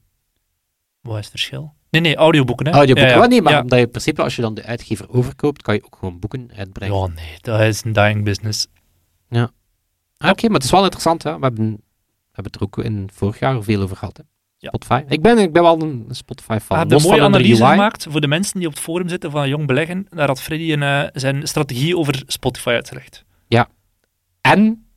[1.02, 1.74] Wat is het verschil?
[1.90, 2.66] Nee, nee, audioboeken.
[2.66, 2.72] Hè?
[2.72, 3.20] Audioboeken, Ja, ja.
[3.22, 3.62] wel nee, maar Ja.
[3.62, 6.52] omdat je in principe als je dan de uitgever overkoopt, kan je ook gewoon boeken
[6.56, 6.96] uitbrengen.
[7.00, 8.68] Ja, nee, dat is een dying business.
[10.26, 11.24] Ah, Oké, maar het is wel interessant.
[11.24, 11.36] Hè?
[11.36, 14.18] We, hebben, we hebben het er ook in vorig jaar veel over gehad.
[14.18, 14.24] Hè?
[14.58, 14.70] Ja.
[14.70, 15.04] Spotify.
[15.08, 16.82] Ik ben, ik ben wel een Spotify-fan.
[16.82, 17.72] Ik heb een mooie analyse UI.
[17.72, 20.08] gemaakt voor de mensen die op het forum zitten van Jong Beleggen.
[20.10, 23.26] Daar had Freddy een, eh, zijn strategie over Spotify uitgelegd.
[24.46, 24.88] En,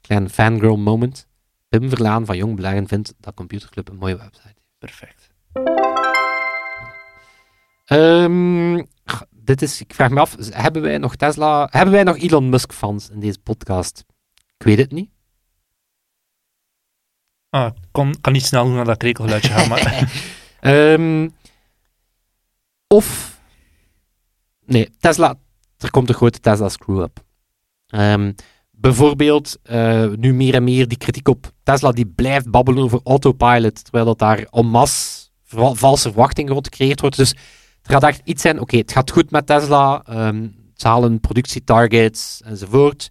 [0.00, 1.26] klein fangirl moment,
[1.68, 4.54] Pim Verlaan van Jong Beleggen vindt dat Computerclub een mooie website.
[4.78, 5.30] Perfect.
[7.84, 8.82] Ehm,
[9.30, 12.72] dit is, ik vraag me af, hebben wij nog Tesla, hebben wij nog Elon Musk
[12.72, 14.04] fans in deze podcast?
[14.58, 15.10] Ik weet het niet.
[17.50, 20.12] Ah, ik kon, kan niet snel doen naar dat krekelgeluidje gaan, maar...
[22.86, 23.38] Of,
[24.64, 25.34] nee, Tesla,
[25.78, 27.24] er komt een grote Tesla screw-up.
[27.86, 28.32] Ehm,
[28.70, 33.82] bijvoorbeeld, eh, nu meer en meer die kritiek op Tesla die blijft babbelen over autopilot,
[33.84, 37.16] terwijl dat daar en masse va- valse verwachtingen rond gecreëerd wordt.
[37.16, 37.30] Dus
[37.82, 42.40] er gaat echt iets zijn, oké, het gaat goed met Tesla, ehm, ze halen productietargets
[42.44, 43.08] enzovoort,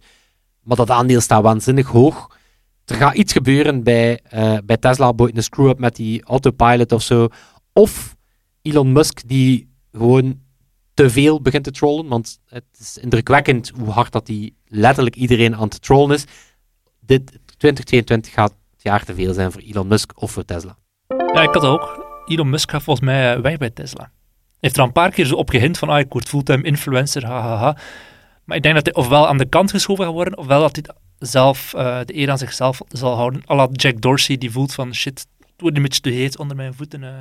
[0.68, 2.36] maar dat aandeel staat waanzinnig hoog.
[2.84, 7.02] Er gaat iets gebeuren bij, eh, bij Tesla, bijvoorbeeld een screw-up met die autopilot of
[7.02, 7.28] zo.
[7.72, 8.16] Of
[8.62, 10.40] Elon Musk die gewoon
[10.94, 15.56] te veel begint te trollen, want het is indrukwekkend hoe hard dat hij letterlijk iedereen
[15.56, 16.24] aan het trollen is.
[17.00, 20.76] Dit 2022 gaat het jaar te veel zijn voor Elon Musk of voor Tesla.
[21.32, 22.06] Ja, ik had ook.
[22.26, 24.02] Elon Musk gaat volgens mij eh, weg bij Tesla.
[24.02, 27.26] Hij heeft er een paar keer zo op gehint van, ah, ik word fulltime influencer,
[27.26, 27.76] hahaha.
[28.48, 30.94] Maar ik denk dat hij ofwel aan de kant geschoven gaat worden, ofwel dat hij
[31.18, 33.42] zelf eh, de eer aan zichzelf zal houden.
[33.50, 36.56] à la Jack Dorsey, die voelt van, shit, het wordt een beetje te heet onder
[36.56, 37.04] mijn voeten.
[37.04, 37.18] eh.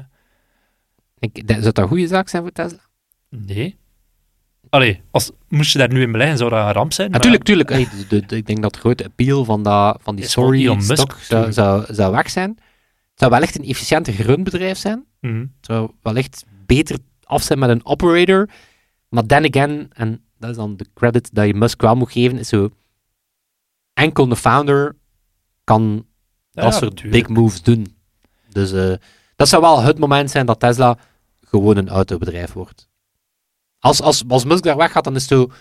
[1.19, 2.77] Ik, dat- zou dat een goede zaak zijn voor Tesla?
[3.29, 3.77] Nee.
[4.69, 7.11] Allee, als, moest je daar nu in beleggen, zou dat een ramp zijn.
[7.11, 7.69] Natuurlijk, tuurlijk.
[7.69, 10.79] Hey, de- de- de- ik denk dat het grote appeal van, dat, van die sorry
[10.81, 12.49] stok zou, zou, zou weg zijn.
[12.49, 15.05] Het zou wel echt een efficiënter gerund bedrijf zijn.
[15.21, 15.39] Mhm.
[15.39, 18.49] Het zou wellicht beter af zijn met een operator.
[19.09, 22.38] Maar then again, en dat is dan de credit dat je Musk wel moet geven,
[22.38, 22.69] is zo...
[23.93, 24.95] Enkel de founder
[25.63, 26.06] kan
[26.52, 27.28] Ja, dat soort natuurlijk.
[27.28, 27.95] big moves doen.
[28.50, 28.93] Dus eh,
[29.36, 30.97] dat zou wel het moment zijn dat Tesla
[31.41, 32.89] gewoon een autobedrijf wordt.
[33.80, 35.52] Als, als, als Musk daar weggaat, dan is het zo...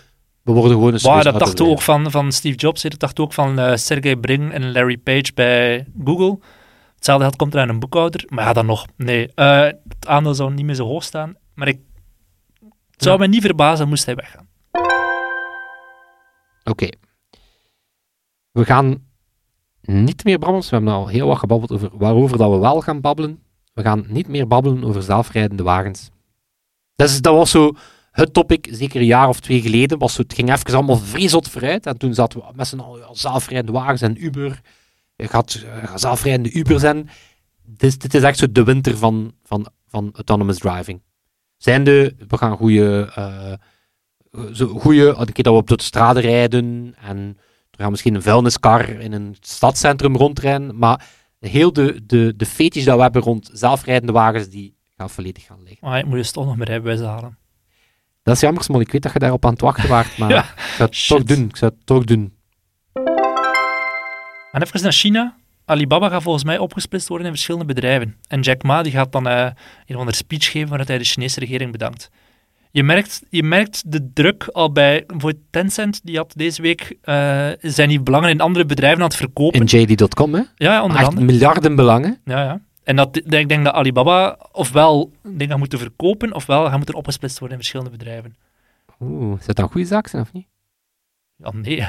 [0.41, 3.23] We worden gewoon een serieus dat dachten ook van, van Steve Jobs, dat dachten we
[3.23, 6.39] ook van eh, Sergey Brin en Larry Page bij Google.
[6.95, 8.23] Hetzelfde geld komt er aan een boekhouder.
[8.27, 8.85] Maar ja, dan nog.
[8.95, 11.35] Nee, eh, het aandeel zou niet meer zo hoog staan.
[11.53, 11.79] Maar ik,
[12.91, 13.19] het zou Ja.
[13.19, 14.46] mij niet verbazen moest hij weggaan.
[16.69, 16.87] Oké.
[18.51, 19.05] We gaan
[19.81, 20.63] niet meer babbelen.
[20.63, 23.43] We hebben al heel wat gebabbeld over waarover dat we wel gaan babbelen.
[23.73, 26.09] We gaan niet meer babbelen over zelfrijdende wagens.
[26.95, 27.73] Dat, was zo
[28.11, 29.97] het topic, zeker een jaar of twee geleden.
[29.97, 31.85] Was zo, het ging even allemaal vreselijk vooruit.
[31.85, 34.61] En toen zaten we met z'n allen zelfrijdende wagens en Uber.
[35.15, 37.09] Je gaat eh, zelfrijdende Uber zijn.
[37.63, 41.01] Dit, dit is echt zo de winter van, van, van autonomous driving.
[41.57, 43.11] Zijnde, we gaan goede
[44.53, 47.37] zo goede, een keer dat we op de straten rijden en
[47.71, 51.05] er gaat misschien een vuilniskar in een stadscentrum rondrijden, maar
[51.39, 55.87] heel de, de, de dat we hebben rond zelfrijdende wagens, die gaan volledig gaan liggen.
[55.87, 57.37] Maar ik moet dus toch nog mijn rijbewijs halen.
[58.23, 58.79] Dat is jammer, Smol.
[58.79, 61.17] Ik weet dat je daarop aan het wachten waart, maar Ja, ik zou het shit.
[61.17, 61.45] toch doen.
[61.45, 62.33] Ik zou het toch doen.
[64.51, 65.35] En even naar China.
[65.65, 68.15] Alibaba gaat volgens mij opgesplitst worden in verschillende bedrijven.
[68.27, 69.41] En Jack Ma die gaat dan eh,
[69.85, 72.09] een of andere speech geven waaruit hij de Chinese regering bedankt.
[72.77, 77.49] Je merkt, je merkt de druk al bij bijvoorbeeld Tencent, die had deze week eh,
[77.61, 79.59] zijn die belangen in andere bedrijven aan het verkopen.
[79.59, 80.41] In JD.com, hè?
[80.55, 81.25] ja, onder andere.
[81.25, 82.21] miljarden belangen.
[82.25, 82.61] Ja, ja.
[82.83, 87.57] En dat, ik denk dat Alibaba ofwel dingen moeten verkopen, ofwel gaat moeten opgesplitst worden
[87.57, 88.35] in verschillende bedrijven.
[88.99, 90.47] Oeh, zou dat een goede zaak zijn of niet?
[91.35, 91.87] Ja, nee.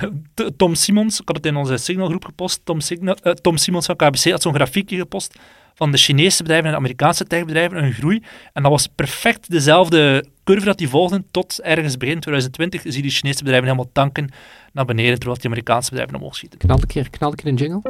[0.57, 3.97] Tom Simons, ik had het in onze signalgroep gepost, Tom, Signal, eh, Tom Simons van
[3.97, 5.39] KBC had zo'n grafiekje gepost
[5.79, 8.23] van de Chinese bedrijven en de Amerikaanse techbedrijven, hun groei.
[8.53, 13.03] En dat was perfect dezelfde curve dat die volgden tot ergens begin 2020 zie je
[13.03, 14.31] die Chinese bedrijven helemaal tanken
[14.73, 16.59] naar beneden, terwijl die Amerikaanse bedrijven omhoog schieten.
[16.59, 17.81] Knal een keer, knal een keer een jingle.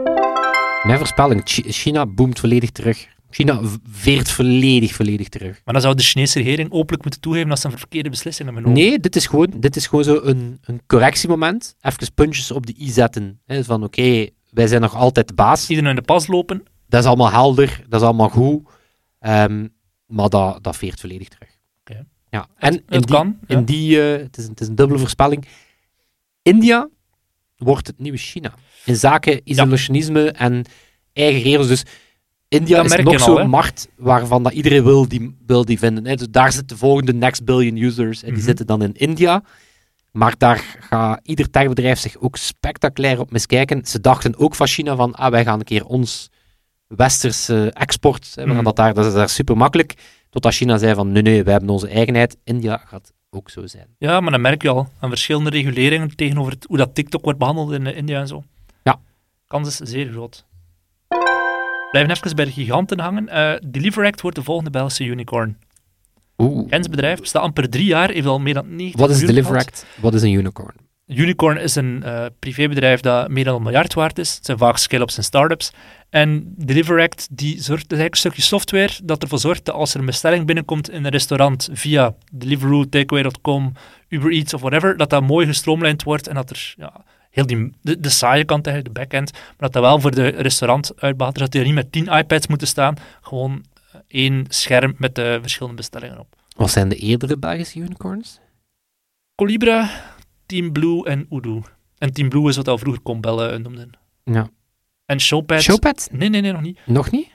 [0.82, 3.06] Mijn voorspelling, Chi- China boomt volledig terug.
[3.30, 5.60] China veert volledig, volledig terug.
[5.64, 8.64] Maar dan zou de Chinese regering openlijk moeten toegeven dat ze een verkeerde beslissing hebben
[8.66, 8.88] genomen.
[8.90, 11.74] Nee, dit is gewoon, dit is gewoon zo een, een correctiemoment.
[11.80, 13.40] Even puntjes op de i zetten.
[13.46, 15.68] Hè, van oké, wij zijn nog altijd de baas.
[15.68, 16.62] Iedereen in de pas lopen.
[16.88, 18.68] Dat is allemaal helder, dat is allemaal goed.
[19.18, 19.66] Ehm,
[20.06, 21.56] maar dat, dat veert volledig terug.
[22.30, 22.46] Ja.
[22.56, 23.56] En Het- in die, kan, ja.
[23.56, 25.46] in die eh, het, is een, het is een dubbele voorspelling.
[26.42, 26.88] India
[27.56, 28.54] wordt het nieuwe China.
[28.84, 30.64] In zaken isolationisme en
[31.12, 31.68] eigen regels.
[31.68, 31.82] Dus
[32.48, 36.06] India Dat is nog zo'n macht waarvan dat iedereen wil die, wil die vinden.
[36.06, 36.14] Hè.
[36.14, 38.20] Dus daar zitten de volgende next billion users.
[38.22, 38.46] En die Mhm.
[38.46, 39.42] zitten dan in India.
[40.12, 43.86] Maar daar gaat ieder techbedrijf zich ook spectaculair op miskijken.
[43.86, 46.28] Ze dachten ook van China van, ah, wij gaan een keer ons
[46.88, 48.62] westerse export, hè, Mhm.
[48.64, 49.94] dat, daar, dat is daar super makkelijk.
[50.30, 52.36] Totdat China zei van, nee, nee, wij hebben onze eigenheid.
[52.44, 53.86] India gaat ook zo zijn.
[53.98, 57.38] Ja, maar dan merk je al aan verschillende reguleringen tegenover het, hoe dat TikTok wordt
[57.38, 58.44] behandeld in eh, India en zo.
[58.82, 59.00] Ja.
[59.46, 60.46] Kans is zeer groot.
[61.90, 63.60] Blijven even bij de giganten hangen.
[63.70, 65.58] DeliverAct wordt de volgende Belgische unicorn.
[66.38, 66.68] Oeh.
[66.70, 69.18] Gens bedrijf bestaat amper drie jaar, heeft al meer dan 90 Wat is.
[69.20, 69.86] DeliverAct?
[70.00, 70.74] Wat is een unicorn?
[71.08, 74.34] Unicorn is een eh, privébedrijf dat meer dan een miljard waard is.
[74.34, 75.72] Het zijn vaak scale-ups en start-ups.
[76.10, 80.00] En DeliverAct die zorgt, is eigenlijk een stukje software dat ervoor zorgt dat als er
[80.00, 83.72] een bestelling binnenkomt in een restaurant via Deliveroo, Takeaway.com,
[84.08, 87.72] Uber Eats of whatever, dat dat mooi gestroomlijnd wordt en dat er ja, heel die,
[87.82, 91.50] de, de saaie kant, eigenlijk, de backend, maar dat dat wel voor de restaurantuitbater, dat
[91.50, 95.76] die er niet met tien iPads moeten staan, gewoon eh, één scherm met de verschillende
[95.76, 96.36] bestellingen op.
[96.56, 98.40] Wat zijn de eerdere Belgische unicorns?
[99.34, 99.90] Colibra,
[100.48, 101.62] Team Blue en Udo.
[101.98, 103.90] En Team Blue is wat al vroeger Combellen noemden.
[104.24, 104.48] Ja.
[105.06, 105.62] En Showpad...
[105.62, 106.08] Showpad?
[106.12, 106.78] Nee, nee, nee, nog niet.
[106.86, 107.28] Nog niet?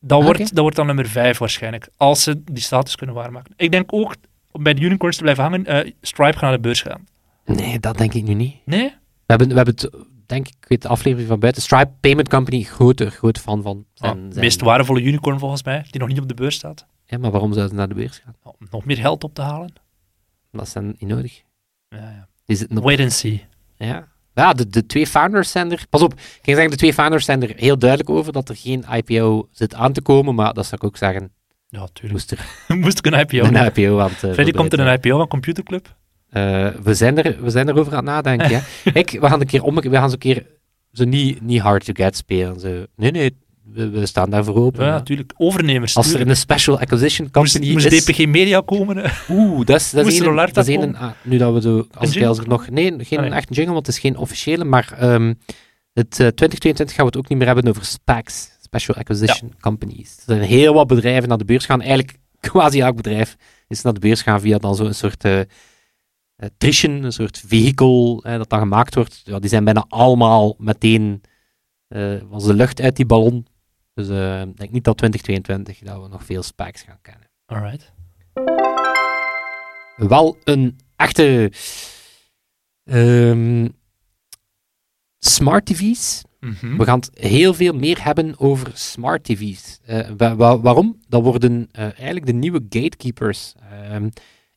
[0.00, 1.88] Dat, Ah, wordt, dat wordt dan nummer 5 waarschijnlijk.
[1.96, 3.52] Als ze die status kunnen waarmaken.
[3.56, 4.14] Ik denk ook,
[4.50, 7.04] om bij de unicorns te blijven hangen, eh, Stripe gaat naar de beurs gaan.
[7.44, 8.56] Nee, dat denk ik nu niet.
[8.64, 8.88] Nee?
[8.88, 9.90] We hebben, we hebben het,
[10.26, 11.62] denk ik, ik weet de aflevering van buiten.
[11.62, 13.76] Stripe Payment Company, grote, groot fan van.
[13.76, 16.86] Ah, Zijn, zijn- meest waardevolle unicorn volgens mij, die nog niet op de beurs staat.
[17.04, 18.34] Ja, maar waarom zouden ze naar de beurs gaan?
[18.42, 19.72] Om nog meer geld op te halen.
[20.52, 21.42] Dat is dan niet nodig.
[21.90, 22.28] Ja, ja.
[22.44, 23.44] Die zitten op- Wait and see.
[23.76, 25.84] ja, ja de, de twee founders zijn er...
[25.90, 28.56] Pas op, ik ging zeggen, de twee founders zijn er heel duidelijk over dat er
[28.56, 31.32] geen IPO zit aan te komen, maar dat zou ik ook zeggen,
[31.68, 32.12] Ja, tuurlijk.
[32.12, 33.72] moest er Moest ik een IPO een.
[33.74, 35.96] IPO aan te Freddy, komt er een IPO van Computerclub?
[36.28, 38.50] Eh, we, zijn er, we zijn erover aan het nadenken.
[38.56, 38.62] ja.
[38.92, 40.46] Kijk, we gaan een keer om, we gaan zo een keer
[40.92, 42.60] zo niet, niet hard to get spelen.
[42.60, 42.84] Zo.
[42.96, 43.36] Nee, nee,
[43.72, 44.84] we, we staan daarvoor open.
[44.84, 45.32] Ja, natuurlijk.
[45.36, 45.96] Overnemers.
[45.96, 48.04] Als er een special acquisition Moest, company moest is...
[48.04, 49.04] DPG Media komen?
[49.04, 49.12] eh?
[49.30, 50.96] Oeh, dat is, dat is Moest een, Rolarta dat is een, komen?
[50.96, 53.34] ah, nu dat we zo, als ik er nog, nee, geen Ah, nee.
[53.34, 55.34] echt jingle, want het is geen officiële, maar ehm,
[55.92, 60.16] het eh, 2022 gaan we het ook niet meer hebben over SPACs, Special Acquisition Companies.
[60.16, 62.18] Er zijn heel wat bedrijven naar de beurs gaan, eigenlijk
[62.50, 63.36] quasi elk bedrijf
[63.68, 65.40] is naar de beurs gaan via dan zo'n soort eh
[66.40, 69.20] eh, trition, een soort vehicle eh, dat dan gemaakt wordt.
[69.24, 71.20] Ja, die zijn bijna allemaal meteen,
[71.88, 73.46] eh, was de lucht uit die ballon.
[73.94, 77.92] Dus eh, ik denk niet dat 2022 dat we nog veel SPACs gaan kennen Alright.
[79.96, 81.52] wel een echte
[82.84, 83.68] ehm,
[85.18, 86.22] smart TV's.
[86.40, 86.76] Mhm.
[86.76, 89.78] We gaan het heel veel meer hebben over smart TV's.
[89.84, 91.00] Eh, wa- wa- waarom?
[91.08, 93.52] Dat worden eh, eigenlijk de nieuwe gatekeepers.
[93.70, 94.08] Ehm,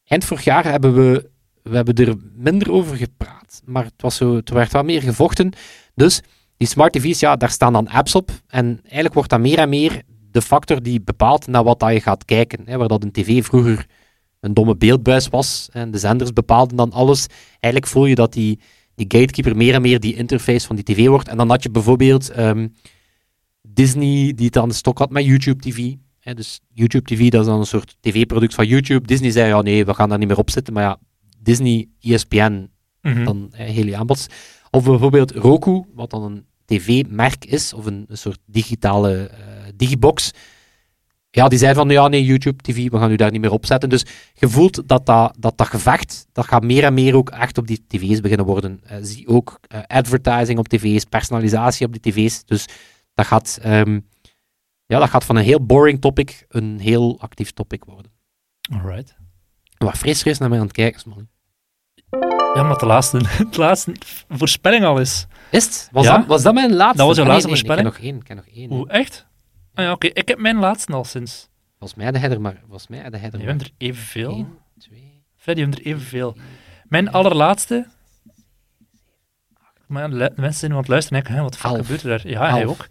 [0.06, 1.30] eind vorig jaar hebben we,
[1.64, 5.52] we hebben er minder over gepraat, maar het, was zo, het werd wel meer gevochten.
[5.96, 6.22] Dus
[6.58, 8.32] die smart TV's, ja, daar staan dan apps op.
[8.48, 12.02] En eigenlijk wordt dat meer en meer de factor die bepaalt naar wat dat je
[12.02, 12.60] gaat kijken.
[12.66, 13.86] Hè, waar dat een tv vroeger
[14.40, 17.28] een domme beeldbuis was en de zenders bepaalden dan alles.
[17.60, 18.60] Eigenlijk voel je dat die,
[18.96, 21.28] die gatekeeper meer en meer die interface van die tv wordt.
[21.28, 22.68] En dan had je bijvoorbeeld ehm,
[23.62, 25.94] Disney die het aan de stok had met YouTube TV.
[26.20, 29.08] Hè, dus YouTube TV, dat is dan een soort tv-product van YouTube.
[29.08, 30.74] Disney zei, ja nee, we gaan daar niet meer op zitten.
[30.74, 30.98] Maar ja,
[31.40, 32.70] Disney, ESPN,
[33.02, 33.24] Mhm.
[33.24, 34.28] dan heel je aanbod.
[34.76, 39.38] Of bijvoorbeeld Roku, wat dan een tv-merk is, of een, een soort digitale eh,
[39.76, 40.32] digibox.
[41.30, 43.66] Ja, die zei van, ja nee, YouTube TV, we gaan u daar niet meer op
[43.66, 43.90] zetten.
[43.90, 47.58] Dus je voelt dat dat, dat, dat gevecht, dat gaat meer en meer ook echt
[47.58, 48.80] op die tv's beginnen worden.
[48.84, 52.46] Eh, zie ook eh, advertising op tv's, personalisatie op die tv's.
[52.46, 52.66] Dus
[53.14, 54.00] dat gaat, ehm,
[54.86, 58.12] ja, dat gaat van een heel boring topic een heel actief topic worden.
[58.72, 59.16] Alright.
[59.78, 61.28] Wat fris fris naar mij aan het kijken, is, man.
[62.54, 63.18] Ja, omdat de laatste,
[63.52, 63.96] de laatste
[64.30, 65.26] voorspelling al is.
[65.52, 65.90] Is het?
[65.92, 66.18] Was, Ja.
[66.18, 66.98] dat, was dat mijn laatste?
[66.98, 67.88] Dat was jouw Ah, nee, laatste nee, voorspelling?
[67.88, 68.22] Ik heb nog één.
[68.22, 68.70] Ik heb nog één.
[68.70, 69.26] Hoe, echt?
[69.74, 70.08] Ah ja, oké.
[70.08, 71.50] Ik heb mijn laatste al sinds.
[71.80, 73.40] Volgens mij de header, maar volgens mij de header.
[73.40, 74.32] Je maar bent er evenveel.
[74.32, 75.24] één, twee.
[75.38, 76.36] Freddy, je bent er evenveel.
[76.88, 77.88] Mijn allerlaatste...
[79.88, 82.10] Maar de mensen zijn nu aan het luisteren en denken, wat de fuck gebeurt er
[82.10, 82.28] daar?
[82.28, 82.72] Ja, hij Elf.
[82.72, 82.88] ook.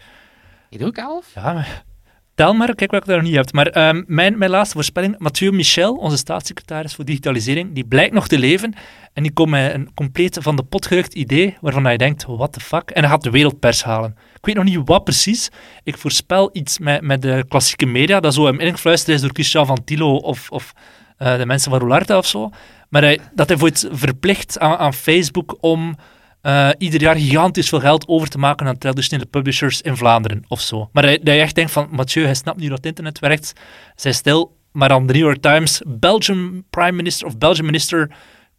[0.69, 1.35] Je doet ook elf?
[1.35, 1.85] Ja, maar...
[2.35, 3.53] Tel maar, kijk wat ik daar niet hebt.
[3.53, 8.29] Maar ehm, mijn, mijn laatste voorspelling, Mathieu Michel, onze staatssecretaris voor digitalisering, die blijkt nog
[8.29, 8.75] te leven.
[9.13, 12.53] En die komt met een compleet van de pot gerukt idee, waarvan hij denkt, what
[12.53, 12.91] the fuck?
[12.91, 14.17] En hij gaat de wereldpers halen.
[14.35, 15.51] Ik weet nog niet wat precies.
[15.83, 19.67] Ik voorspel iets met, met de klassieke media, dat zo hem ingefluisterd is door Christian
[19.67, 20.73] van Tilo of, of
[21.17, 22.51] eh, de mensen van Roularta of zo.
[22.89, 25.97] Maar dat hij voor verplicht aan, aan Facebook om
[26.43, 30.61] eh, ieder jaar gigantisch veel geld over te maken aan traditionele publishers in Vlaanderen of
[30.61, 30.89] zo.
[30.93, 33.53] Maar dat dat je echt denkt van, Mathieu, hij snapt niet hoe dat internet werkt.
[33.97, 38.11] Zij stil, maar dan de New York Times, Belgium Prime Minister of Belgian Minister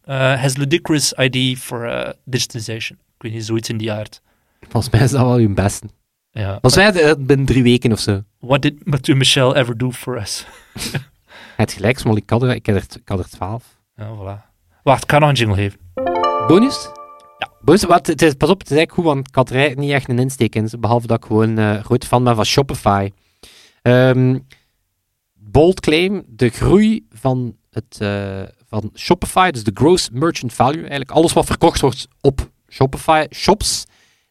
[0.04, 2.98] uh, has ludicrous ID for uh, digitalization.
[2.98, 4.22] Ik weet niet, zoiets in die aard.
[4.68, 5.86] Volgens mij is dat wel hun beste.
[6.30, 6.58] Ja.
[6.60, 8.22] Volgens mij eh, binnen drie weken of zo.
[8.38, 10.46] What did Mathieu Michel ever do for us?
[11.56, 13.64] Het gelijk, ik had er, ik had er, ik had er twaalf.
[13.96, 14.52] Ja, voilà.
[14.82, 15.78] Wacht, ik kan nog een jingle geven.
[16.46, 16.88] Bonus?
[17.64, 19.90] Bonus, wat, het is, pas op, het is eigenlijk goed, want ik had er niet
[19.90, 20.68] echt een insteek in.
[20.78, 23.10] Behalve dat ik gewoon uh, groot fan ben van Shopify.
[23.82, 24.46] Um,
[25.34, 31.10] bold claim, de groei van, het, uh, van Shopify, dus de gross merchant value, eigenlijk
[31.10, 33.84] alles wat verkocht wordt op Shopify shops,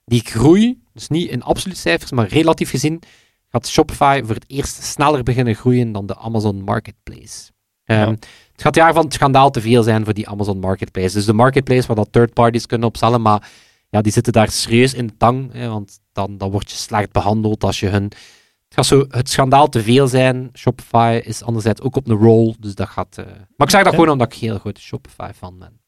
[0.05, 3.01] die groei, dus niet in absolute cijfers, maar relatief gezien,
[3.49, 7.51] gaat Shopify voor het eerst sneller beginnen groeien dan de Amazon Marketplace.
[7.83, 8.15] Ja.
[8.53, 11.13] Het gaat jaar van het schandaal te veel zijn voor die Amazon Marketplace.
[11.13, 13.51] Dus de Marketplace waar dat third parties kunnen opstellen, maar
[13.89, 17.11] ja, die zitten daar serieus in de tang, hè, want dan, dan word je slecht
[17.11, 18.03] behandeld als je hun...
[18.03, 20.49] Het gaat zo het schandaal te veel zijn.
[20.53, 23.17] Shopify is anderzijds ook op een roll, dus dat gaat...
[23.19, 23.25] Uh...
[23.25, 25.79] Maar ik zeg dat gewoon omdat ik heel grote Shopify-fan ben.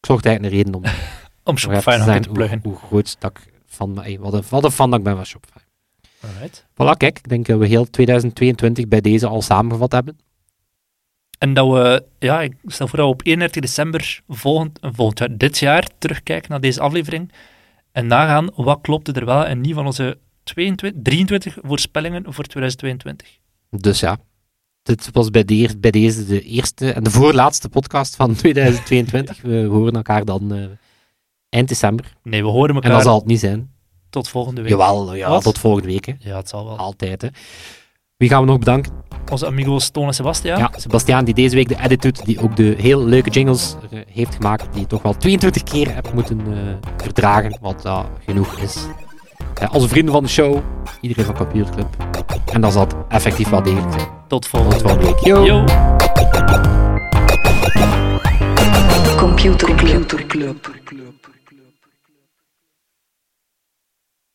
[0.00, 0.84] Ik zocht eigenlijk een reden om...
[1.50, 2.60] om Shopify nog in te pluggen.
[2.62, 3.98] Hoe, hoe groot dat ik van...
[3.98, 5.58] Hey, wat, een, wat een fan dat ik ben van Shopify.
[6.20, 6.66] Alright.
[6.72, 10.18] Voilà, kijk, ik denk dat we heel 2022 bij deze al samengevat hebben.
[11.40, 15.36] En dat we, ja, ik stel voor dat we op 31 december volgend, volgend jaar,
[15.36, 17.32] dit jaar, terugkijken naar deze aflevering
[17.92, 23.38] en nagaan wat klopte er wel en niet van onze 22, 23 voorspellingen voor 2022.
[23.70, 24.18] Dus ja,
[24.82, 29.40] dit was bij, de, bij deze de eerste en de voorlaatste podcast van 2022.
[29.42, 30.64] we horen elkaar dan uh,
[31.48, 32.16] eind december.
[32.22, 32.90] Nee, we horen elkaar.
[32.90, 33.72] En dat zal het niet zijn.
[34.10, 34.70] Tot volgende week.
[34.70, 35.42] Jawel, ja, Wat?
[35.42, 36.06] tot volgende week.
[36.06, 36.12] Hè.
[36.18, 36.76] Ja, het zal wel.
[36.76, 37.22] Altijd.
[37.22, 37.28] Hè.
[38.20, 38.92] Wie gaan we nog bedanken?
[39.30, 40.58] Onze amigos Toon en Sebastiaan.
[40.58, 44.00] Ja, Sebastiaan die deze week de edit doet, die ook de heel leuke jingles uh,
[44.12, 46.56] heeft gemaakt, die toch wel 22 keer heb moeten uh,
[46.96, 48.76] verdragen, wat uh, genoeg is.
[49.62, 50.58] Uh, onze vrienden van de show,
[51.00, 51.86] iedereen van Computer Club.
[52.52, 54.08] En dan zal het effectief wel degelijk zijn.
[54.26, 55.24] Tot volgende, Tot volgende week.
[55.24, 55.44] Yo.
[55.44, 55.64] Yo.
[59.16, 60.70] Computer Club.